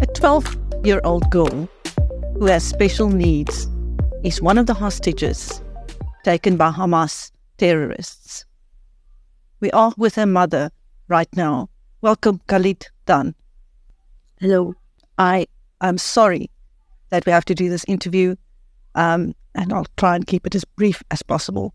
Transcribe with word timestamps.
A 0.00 0.06
12 0.14 0.56
year 0.84 1.00
old 1.04 1.28
girl 1.30 1.68
who 2.34 2.46
has 2.46 2.64
special 2.64 3.08
needs 3.08 3.66
is 4.24 4.42
one 4.42 4.58
of 4.58 4.66
the 4.66 4.74
hostages 4.74 5.62
taken 6.24 6.56
by 6.56 6.70
Hamas 6.70 7.30
terrorists. 7.58 8.44
We 9.60 9.70
are 9.70 9.92
with 9.96 10.16
her 10.16 10.26
mother 10.26 10.70
right 11.08 11.28
now. 11.34 11.70
Welcome, 12.02 12.40
Galit 12.48 12.88
Dan. 13.06 13.34
Hello. 14.40 14.74
I 15.18 15.46
am 15.80 15.98
sorry 15.98 16.50
that 17.10 17.24
we 17.24 17.32
have 17.32 17.44
to 17.46 17.54
do 17.54 17.70
this 17.70 17.84
interview, 17.88 18.36
um, 18.94 19.34
and 19.54 19.72
I'll 19.72 19.86
try 19.96 20.14
and 20.14 20.26
keep 20.26 20.46
it 20.46 20.54
as 20.54 20.64
brief 20.64 21.02
as 21.10 21.22
possible. 21.22 21.72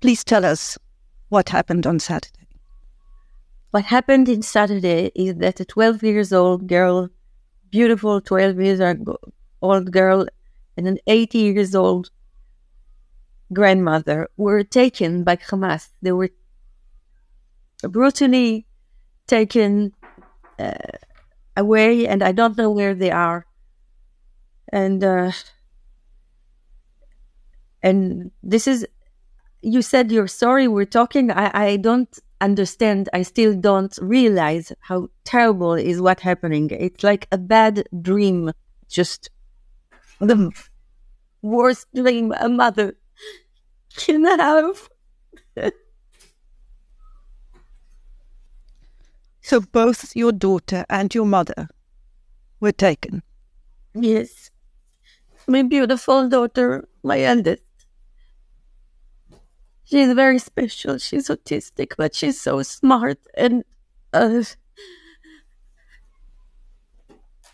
Please 0.00 0.22
tell 0.22 0.44
us 0.44 0.76
what 1.30 1.48
happened 1.48 1.86
on 1.86 1.98
Saturday. 1.98 2.37
What 3.70 3.84
happened 3.84 4.28
in 4.28 4.40
Saturday 4.42 5.10
is 5.14 5.36
that 5.36 5.60
a 5.60 5.64
12 5.64 6.02
years 6.02 6.32
old 6.32 6.66
girl, 6.66 7.10
beautiful 7.70 8.20
12 8.20 8.58
years 8.60 8.80
old 9.60 9.92
girl, 9.92 10.26
and 10.76 10.88
an 10.88 10.98
80 11.06 11.38
years 11.38 11.74
old 11.74 12.10
grandmother 13.52 14.28
were 14.38 14.62
taken 14.62 15.22
by 15.22 15.36
Hamas. 15.36 15.88
They 16.00 16.12
were 16.12 16.30
brutally 17.82 18.66
taken 19.26 19.92
uh, 20.58 20.72
away, 21.54 22.06
and 22.06 22.22
I 22.22 22.32
don't 22.32 22.56
know 22.56 22.70
where 22.70 22.94
they 22.94 23.10
are. 23.10 23.44
And 24.72 25.04
uh, 25.04 25.32
and 27.82 28.30
this 28.42 28.66
is, 28.66 28.86
you 29.60 29.82
said 29.82 30.10
you're 30.10 30.26
sorry. 30.26 30.68
We're 30.68 30.84
talking. 30.84 31.30
I 31.30 31.50
I 31.52 31.76
don't 31.76 32.18
understand. 32.40 33.08
I 33.12 33.22
still 33.22 33.54
don't 33.54 33.96
realize 34.00 34.72
how 34.80 35.08
terrible 35.24 35.74
is 35.74 36.00
what 36.00 36.20
happening. 36.20 36.70
It's 36.70 37.02
like 37.04 37.28
a 37.32 37.38
bad 37.38 37.84
dream. 38.02 38.52
Just 38.88 39.30
the 40.18 40.50
worst 41.42 41.86
dream 41.94 42.32
a 42.38 42.48
mother 42.48 42.94
can 43.96 44.24
have. 44.24 44.88
So 49.40 49.60
both 49.60 50.14
your 50.14 50.32
daughter 50.32 50.84
and 50.90 51.14
your 51.14 51.24
mother 51.24 51.68
were 52.60 52.72
taken? 52.72 53.22
Yes. 53.94 54.50
My 55.46 55.62
beautiful 55.62 56.28
daughter, 56.28 56.86
my 57.02 57.22
eldest. 57.22 57.62
She's 59.88 60.12
very 60.12 60.38
special. 60.38 60.98
She's 60.98 61.28
autistic, 61.28 61.94
but 61.96 62.14
she's 62.14 62.38
so 62.38 62.62
smart 62.62 63.18
and 63.34 63.64
uh, 64.12 64.42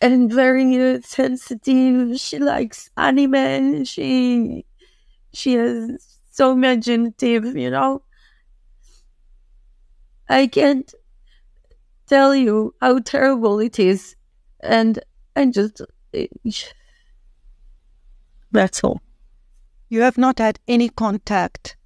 and 0.01 0.33
very 0.33 0.95
uh, 0.95 1.01
sensitive. 1.03 2.19
She 2.19 2.41
likes 2.41 2.91
anime. 2.97 3.85
She 3.85 4.67
she 5.33 5.55
is 5.55 6.19
so 6.33 6.51
imaginative, 6.53 7.57
you 7.57 7.71
know. 7.71 8.03
I 10.29 10.49
can't 10.49 10.93
tell 12.09 12.35
you 12.35 12.75
how 12.81 12.99
terrible 12.99 13.61
it 13.61 13.79
is. 13.79 14.17
And 14.59 14.99
I 15.37 15.47
just. 15.47 15.83
That's 18.51 18.83
all. 18.83 19.01
You 19.89 20.01
have 20.01 20.19
not 20.19 20.41
had 20.41 20.59
any 20.67 20.89
contact 20.89 21.77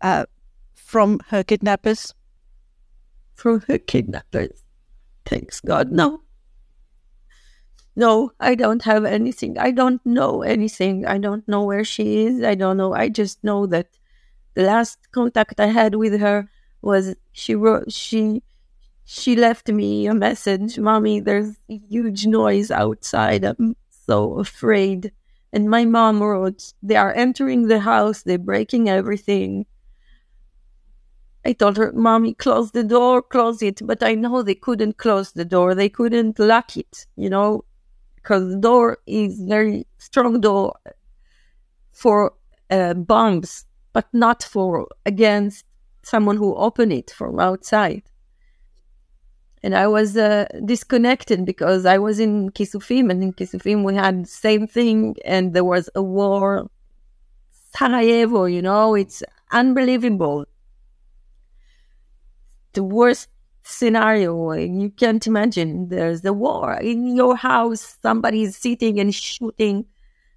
uh, 0.00 0.26
from 0.74 1.20
her 1.28 1.42
kidnappers? 1.42 2.14
From 3.34 3.60
her 3.68 3.78
kidnappers? 3.78 4.62
Thanks 5.24 5.60
God, 5.60 5.90
no. 5.92 6.22
No, 7.94 8.32
I 8.38 8.54
don't 8.54 8.82
have 8.84 9.04
anything. 9.04 9.58
I 9.58 9.72
don't 9.72 10.04
know 10.06 10.42
anything. 10.42 11.04
I 11.04 11.18
don't 11.18 11.46
know 11.48 11.64
where 11.64 11.84
she 11.84 12.26
is. 12.26 12.42
I 12.42 12.54
don't 12.54 12.76
know. 12.76 12.94
I 12.94 13.08
just 13.08 13.42
know 13.42 13.66
that 13.66 13.98
the 14.54 14.62
last 14.62 15.10
contact 15.10 15.58
I 15.58 15.66
had 15.66 15.96
with 15.96 16.20
her 16.20 16.48
was 16.80 17.16
she 17.32 17.54
wrote 17.54 17.92
she 17.92 18.42
she 19.04 19.36
left 19.36 19.68
me 19.68 20.06
a 20.06 20.12
message, 20.12 20.78
Mommy, 20.78 21.18
there's 21.18 21.56
huge 21.66 22.26
noise 22.26 22.70
outside. 22.70 23.42
I'm 23.42 23.74
so 24.06 24.38
afraid. 24.38 25.12
And 25.50 25.70
my 25.70 25.86
mom 25.86 26.22
wrote, 26.22 26.74
They 26.82 26.96
are 26.96 27.14
entering 27.14 27.68
the 27.68 27.80
house, 27.80 28.22
they're 28.22 28.36
breaking 28.36 28.90
everything. 28.90 29.64
I 31.44 31.52
told 31.52 31.76
her, 31.76 31.92
Mommy, 31.92 32.34
close 32.34 32.72
the 32.72 32.84
door, 32.84 33.22
close 33.22 33.62
it. 33.62 33.80
But 33.84 34.02
I 34.02 34.14
know 34.14 34.42
they 34.42 34.54
couldn't 34.54 34.98
close 34.98 35.32
the 35.32 35.44
door. 35.44 35.74
They 35.74 35.88
couldn't 35.88 36.38
lock 36.38 36.76
it, 36.76 37.06
you 37.16 37.30
know, 37.30 37.64
because 38.16 38.50
the 38.50 38.58
door 38.58 38.98
is 39.06 39.40
very 39.40 39.86
strong 39.98 40.40
door 40.40 40.74
for 41.92 42.34
uh, 42.70 42.94
bombs, 42.94 43.64
but 43.92 44.06
not 44.12 44.42
for 44.42 44.88
against 45.06 45.64
someone 46.02 46.36
who 46.36 46.54
open 46.54 46.92
it 46.92 47.10
from 47.10 47.38
outside 47.40 48.02
and 49.62 49.74
I 49.74 49.86
was 49.86 50.16
uh, 50.16 50.46
disconnected 50.64 51.44
because 51.44 51.84
I 51.84 51.98
was 51.98 52.20
in 52.20 52.50
Kisufim, 52.50 53.10
and 53.10 53.22
in 53.22 53.32
Kisufim 53.32 53.84
we 53.84 53.94
had 53.94 54.28
same 54.28 54.66
thing, 54.66 55.16
and 55.24 55.52
there 55.52 55.64
was 55.64 55.90
a 55.94 56.02
war. 56.02 56.70
Sarajevo, 57.76 58.44
you 58.44 58.62
know, 58.62 58.94
it's 58.94 59.22
unbelievable. 59.52 60.46
The 62.72 62.84
worst 62.84 63.28
scenario 63.62 64.52
you 64.52 64.90
can't 64.90 65.26
imagine. 65.26 65.88
There's 65.88 66.24
a 66.24 66.32
war 66.32 66.74
in 66.74 67.16
your 67.16 67.36
house, 67.36 67.96
somebody 68.02 68.42
is 68.44 68.56
sitting 68.56 68.98
and 69.00 69.14
shooting, 69.14 69.86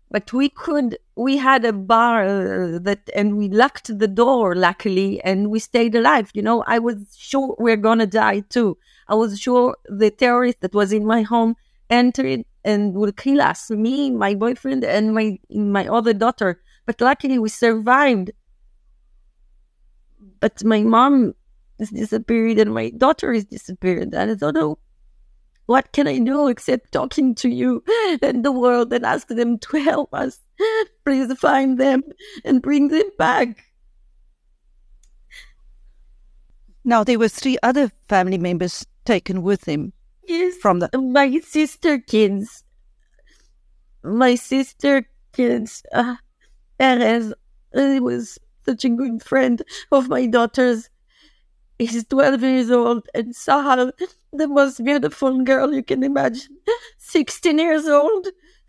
but 0.10 0.34
we 0.34 0.50
could. 0.50 0.98
We 1.16 1.38
had 1.38 1.66
a 1.66 1.74
bar 1.74 2.24
uh, 2.24 2.80
that, 2.80 3.10
and 3.16 3.38
we 3.38 3.48
locked 3.50 3.98
the 3.98 4.08
door, 4.08 4.56
luckily, 4.56 5.22
and 5.24 5.50
we 5.52 5.60
stayed 5.60 5.94
alive. 5.96 6.32
You 6.34 6.42
know, 6.42 6.64
I 6.68 6.80
was 6.80 7.16
sure 7.18 7.56
we're 7.60 7.78
gonna 7.78 8.08
die 8.08 8.42
too 8.42 8.78
I 9.12 9.16
was 9.16 9.38
sure 9.38 9.76
the 9.90 10.10
terrorist 10.10 10.62
that 10.62 10.74
was 10.74 10.94
in 10.94 11.06
my 11.06 11.24
home 11.24 11.58
entered 11.90 12.46
and 12.64 12.94
would 12.94 13.18
kill 13.18 13.42
us, 13.42 13.70
me, 13.70 14.10
my 14.10 14.36
boyfriend, 14.36 14.86
and 14.86 15.14
my 15.14 15.38
my 15.50 15.86
other 15.86 16.14
daughter. 16.14 16.62
But 16.86 17.02
luckily, 17.02 17.38
we 17.38 17.50
survived. 17.50 18.32
But 20.40 20.64
my 20.64 20.82
mom 20.82 21.34
is 21.82 21.90
disappeared 21.90 22.60
and 22.60 22.74
my 22.74 22.90
daughter 22.92 23.34
is 23.34 23.46
disappeared, 23.46 24.14
and 24.14 24.32
I 24.32 24.36
don't 24.36 24.56
know 24.56 24.78
what 25.66 25.92
can 25.94 26.08
I 26.08 26.20
do 26.20 26.48
except 26.48 26.92
talking 26.92 27.36
to 27.36 27.50
you 27.50 27.84
and 28.22 28.44
the 28.44 28.52
world 28.52 28.92
and 28.94 29.06
ask 29.06 29.28
them 29.28 29.58
to 29.60 29.78
help 29.78 30.14
us. 30.14 30.40
Please 31.06 31.34
find 31.40 31.80
them 31.80 32.04
and 32.44 32.62
bring 32.62 32.90
them 32.90 33.10
back. 33.18 33.66
Now, 36.84 37.04
there 37.04 37.20
were 37.20 37.30
three 37.30 37.58
other 37.62 37.92
family 38.10 38.38
members 38.38 38.86
taken 39.06 39.44
with 39.44 39.66
him. 39.66 39.94
Yes. 40.28 40.56
From 40.58 40.80
the 40.80 40.90
my 40.98 41.40
sister 41.40 42.00
kids. 42.00 42.64
My 44.04 44.36
sister 44.36 45.08
kids. 45.34 45.84
Uh, 45.94 46.16
Erez 46.80 47.34
he 47.74 48.00
was 48.00 48.40
such 48.66 48.86
a 48.86 48.90
good 48.90 49.24
friend 49.24 49.62
of 49.92 50.10
my 50.10 50.26
daughter's. 50.26 50.90
He's 51.82 52.06
12 52.06 52.44
years 52.44 52.70
old, 52.70 53.08
and 53.16 53.34
Sahar, 53.34 53.92
the 54.32 54.48
most 54.48 54.84
beautiful 54.84 55.42
girl 55.44 55.74
you 55.74 55.82
can 55.82 56.04
imagine, 56.04 56.58
16 57.00 57.58
years 57.58 57.88
old, 57.88 58.28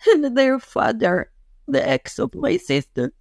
and 0.08 0.34
their 0.36 0.58
father, 0.58 1.30
the 1.68 1.86
ex 1.86 2.18
of 2.18 2.34
my 2.34 2.56
sister. 2.56 3.12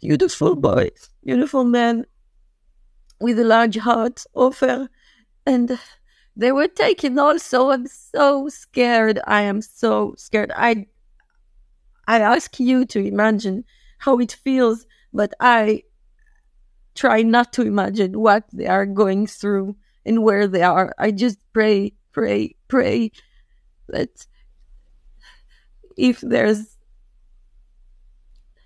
Beautiful 0.00 0.54
boy, 0.54 0.90
beautiful 1.24 1.64
man, 1.64 2.06
with 3.20 3.40
a 3.40 3.44
large 3.44 3.76
heart 3.78 4.24
Ofer 4.36 4.88
and 5.44 5.78
they 6.36 6.52
were 6.52 6.68
taken 6.68 7.18
also. 7.18 7.70
I'm 7.70 7.86
so 7.86 8.48
scared. 8.48 9.18
I 9.26 9.42
am 9.42 9.62
so 9.62 10.14
scared. 10.16 10.52
I 10.54 10.86
i 12.06 12.20
ask 12.20 12.60
you 12.60 12.84
to 12.84 13.00
imagine 13.00 13.64
how 13.98 14.18
it 14.18 14.32
feels 14.32 14.86
but 15.14 15.32
i 15.40 15.82
try 16.94 17.22
not 17.22 17.52
to 17.52 17.62
imagine 17.62 18.18
what 18.20 18.44
they 18.52 18.66
are 18.66 18.86
going 18.86 19.26
through 19.26 19.76
and 20.06 20.22
where 20.22 20.46
they 20.46 20.62
are 20.62 20.94
i 20.98 21.10
just 21.10 21.38
pray 21.52 21.92
pray 22.12 22.54
pray 22.68 23.10
that 23.88 24.26
if 25.96 26.20
there's 26.20 26.76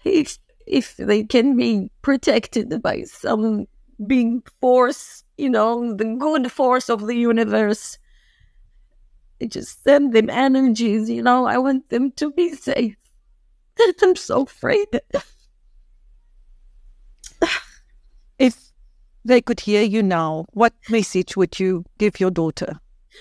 if 0.05 0.39
if 0.67 0.97
they 0.97 1.25
can 1.25 1.57
be 1.57 1.91
protected 2.03 2.83
by 2.83 3.03
some 3.03 3.67
big 4.07 4.49
force, 4.61 5.25
you 5.37 5.51
know, 5.51 5.95
the 5.95 6.05
good 6.05 6.53
force 6.53 6.89
of 6.89 7.07
the 7.07 7.17
universe. 7.17 7.99
I 9.41 9.47
just 9.47 9.83
send 9.85 10.13
them 10.13 10.31
energies, 10.31 11.09
you 11.09 11.23
know. 11.23 11.47
I 11.47 11.59
want 11.59 11.89
them 11.91 12.11
to 12.13 12.31
be 12.33 12.55
safe. 12.55 12.97
I'm 14.03 14.17
so 14.17 14.43
afraid. 14.43 14.89
if 18.40 18.72
they 19.26 19.42
could 19.42 19.62
hear 19.62 19.84
you 19.84 20.04
now, 20.04 20.46
what 20.52 20.74
message 20.90 21.38
would 21.38 21.60
you 21.60 21.86
give 21.98 22.20
your 22.20 22.32
daughter? 22.32 22.80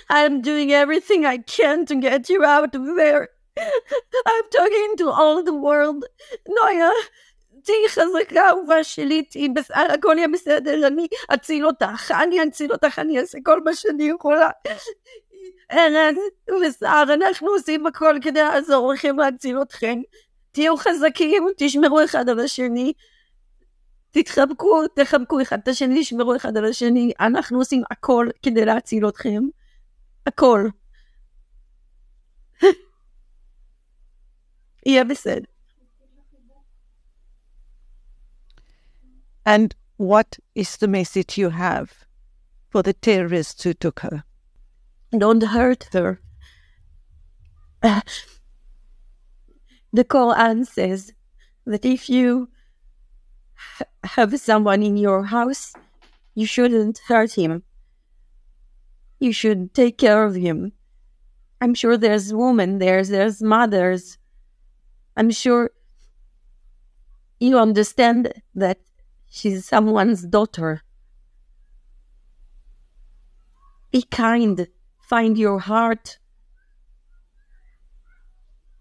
I'm 0.08 0.40
doing 0.40 0.72
everything 0.72 1.24
I 1.26 1.38
can 1.38 1.86
to 1.86 1.94
get 1.96 2.28
you 2.28 2.44
out 2.44 2.74
of 2.74 2.84
there. 2.96 3.28
I'm 3.58 4.46
talking 4.50 4.94
to 4.98 5.10
all 5.10 5.44
the 5.44 5.54
world. 5.54 6.04
נויה, 6.48 6.90
תהיי 7.64 7.88
חזקה, 7.88 8.48
אהובה 8.48 8.84
שלי, 8.84 9.22
תהיי 9.22 9.48
בסדר, 9.48 9.92
הכל 9.94 10.14
יהיה 10.16 10.28
בסדר, 10.28 10.86
אני 10.86 11.06
אציל 11.34 11.66
אותך, 11.66 12.14
אני 12.22 12.42
אציל 12.42 12.72
אותך, 12.72 12.98
אני 12.98 13.20
אעשה 13.20 13.38
כל 13.44 13.60
מה 13.64 13.74
שאני 13.74 14.04
יכולה. 14.04 14.50
ארז 15.72 16.16
וסער, 16.62 17.14
אנחנו 17.14 17.48
עושים 17.48 17.86
הכל 17.86 18.18
כדי 18.22 18.40
לעזור 18.40 18.92
לכם 18.92 19.18
להציל 19.18 19.62
אתכם. 19.62 20.00
תהיו 20.52 20.76
חזקים, 20.76 21.46
תשמרו 21.56 22.04
אחד 22.04 22.28
על 22.28 22.40
השני. 22.40 22.92
תתחבקו, 24.16 24.86
תחבקו 24.96 25.42
אחד 25.42 25.58
את 25.62 25.68
השני, 25.68 26.00
תשמרו 26.00 26.36
אחד 26.36 26.56
על 26.56 26.64
השני. 26.64 27.12
אנחנו 27.20 27.58
עושים 27.58 27.82
הכל 27.90 28.28
כדי 28.42 28.64
להציל 28.64 29.08
אתכם. 29.08 29.42
הכל. 30.26 30.68
יהיה 34.86 35.04
בסדר. 35.04 35.44
And 39.44 39.74
what 39.98 40.38
is 40.54 40.76
the 40.76 40.86
message 40.86 41.36
you 41.36 41.50
have 41.50 42.04
for 42.70 42.82
the 42.82 42.92
terrorists 42.92 43.64
who 43.64 43.74
took 43.74 44.00
her? 44.00 44.24
Don't 45.18 45.42
hurt 45.42 45.88
her. 45.92 46.20
Uh, 47.82 48.00
the 49.92 50.04
Quran 50.04 50.64
says 50.64 51.12
that 51.66 51.84
if 51.84 52.08
you 52.08 52.48
have 54.03 54.39
someone 54.39 54.83
in 54.83 54.97
your 54.97 55.23
house, 55.23 55.73
you 56.35 56.45
shouldn't 56.45 56.99
hurt 57.07 57.33
him. 57.33 57.63
You 59.19 59.31
should 59.31 59.73
take 59.73 59.97
care 59.97 60.23
of 60.23 60.35
him. 60.35 60.73
I'm 61.59 61.73
sure 61.73 61.97
there's 61.97 62.33
women 62.33 62.77
there, 62.77 63.03
there's 63.03 63.41
mothers. 63.41 64.17
I'm 65.15 65.31
sure 65.31 65.71
you 67.39 67.57
understand 67.57 68.33
that 68.55 68.79
she's 69.29 69.65
someone's 69.65 70.23
daughter. 70.23 70.83
Be 73.91 74.03
kind. 74.03 74.67
Find 75.01 75.37
your 75.37 75.59
heart. 75.59 76.19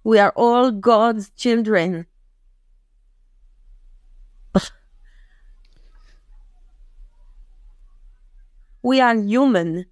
We 0.04 0.18
are 0.18 0.32
all 0.36 0.70
God's 0.70 1.30
children. 1.30 2.06
We 8.86 9.00
are 9.00 9.16
human, 9.16 9.84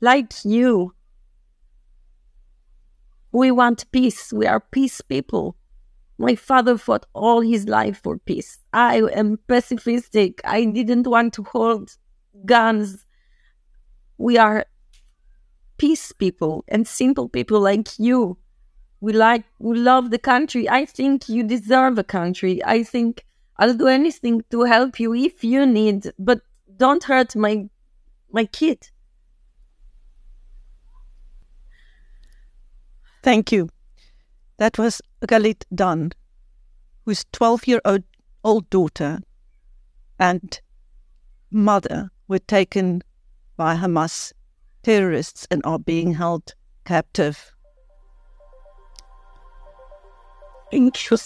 like 0.00 0.32
you. 0.44 0.92
We 3.30 3.52
want 3.52 3.88
peace. 3.92 4.32
We 4.32 4.48
are 4.48 4.58
peace 4.58 5.00
people. 5.00 5.56
My 6.18 6.34
father 6.34 6.76
fought 6.76 7.06
all 7.14 7.40
his 7.40 7.68
life 7.68 8.00
for 8.02 8.18
peace. 8.18 8.58
I 8.72 9.02
am 9.14 9.38
pacifistic. 9.48 10.40
I 10.44 10.64
didn't 10.64 11.06
want 11.06 11.32
to 11.34 11.44
hold 11.44 11.96
guns. 12.44 13.06
We 14.18 14.36
are 14.36 14.66
peace 15.78 16.10
people 16.10 16.64
and 16.66 16.88
simple 16.88 17.28
people 17.28 17.60
like 17.60 18.00
you. 18.00 18.36
We 19.00 19.12
like, 19.12 19.44
we 19.60 19.78
love 19.78 20.10
the 20.10 20.18
country. 20.18 20.68
I 20.68 20.86
think 20.86 21.28
you 21.28 21.44
deserve 21.44 21.98
a 21.98 22.04
country. 22.18 22.60
I 22.64 22.82
think 22.82 23.24
I'll 23.58 23.74
do 23.74 23.86
anything 23.86 24.42
to 24.50 24.64
help 24.64 24.98
you 24.98 25.14
if 25.14 25.44
you 25.44 25.66
need, 25.66 26.10
but 26.18 26.40
don't 26.80 27.04
hurt 27.04 27.36
my, 27.36 27.68
my 28.32 28.46
kid. 28.46 28.88
Thank 33.22 33.52
you. 33.52 33.68
That 34.56 34.78
was 34.78 35.02
Galit 35.26 35.64
Dan, 35.74 36.12
whose 37.04 37.26
12 37.32 37.68
year 37.68 37.80
old, 37.84 38.02
old 38.42 38.68
daughter 38.70 39.20
and 40.18 40.60
mother 41.50 42.10
were 42.28 42.38
taken 42.38 43.02
by 43.58 43.76
Hamas 43.76 44.32
terrorists 44.82 45.46
and 45.50 45.60
are 45.64 45.78
being 45.78 46.14
held 46.14 46.54
captive. 46.86 47.52
Thank 50.70 51.10
you. 51.10 51.18